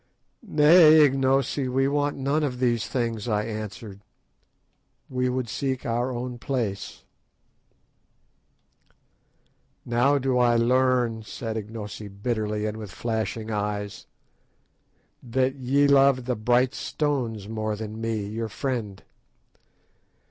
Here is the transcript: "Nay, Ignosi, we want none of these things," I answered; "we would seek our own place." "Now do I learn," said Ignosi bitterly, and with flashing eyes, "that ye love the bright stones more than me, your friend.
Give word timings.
"Nay, 0.41 1.01
Ignosi, 1.05 1.67
we 1.67 1.87
want 1.87 2.17
none 2.17 2.43
of 2.43 2.57
these 2.59 2.87
things," 2.87 3.27
I 3.27 3.43
answered; 3.43 4.01
"we 5.11 5.29
would 5.29 5.47
seek 5.47 5.85
our 5.85 6.11
own 6.11 6.39
place." 6.39 7.03
"Now 9.85 10.17
do 10.17 10.39
I 10.39 10.55
learn," 10.55 11.21
said 11.21 11.55
Ignosi 11.55 12.07
bitterly, 12.07 12.65
and 12.65 12.77
with 12.77 12.89
flashing 12.91 13.51
eyes, 13.51 14.07
"that 15.21 15.53
ye 15.57 15.85
love 15.87 16.25
the 16.25 16.35
bright 16.35 16.73
stones 16.73 17.47
more 17.47 17.75
than 17.75 18.01
me, 18.01 18.25
your 18.25 18.49
friend. 18.49 19.03